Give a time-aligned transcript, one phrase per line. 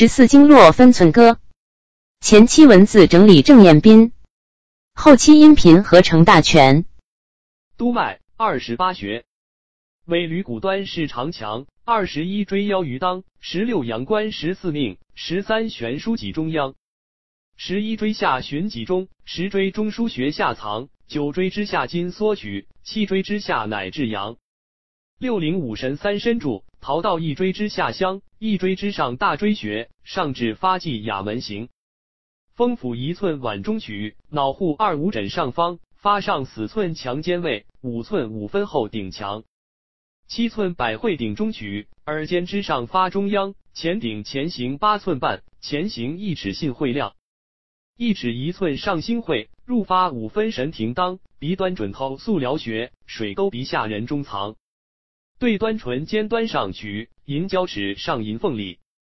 [0.00, 1.38] 十四经络分寸歌，
[2.20, 4.12] 前期文字整理郑彦斌，
[4.94, 6.86] 后期音频合成大全。
[7.76, 9.26] 督脉二十八穴，
[10.06, 16.74] 尾闾骨端是长强，二十一椎腰于当，十六阳关十四命，十三悬枢脊中央，
[17.58, 24.38] 十一椎下循脊中，十椎中枢穴下藏，九椎之下筋缩取，七椎之下乃至阳。
[25.20, 31.68] 六灵五神三身柱，逃到一椎之下乡，一椎之上大椎穴，上至发际哑门形。
[32.54, 39.44] 风府一寸脘中取，脑户二五枕上方，发上死寸强肩位，五寸五分后顶墙。
[40.26, 47.14] 七寸百会顶中取，耳尖之上发中央，前顶前行八寸半，前行一尺信会亮。
[47.98, 54.56] 一尺一寸上心会，入发五分神庭当，鼻端准头素髎穴，水沟鼻下人中藏。
[55.40, 58.79] 对端唇尖端上取，银交齿上银凤里。